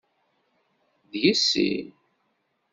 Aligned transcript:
D 1.09 1.11
yessi! 1.23 1.71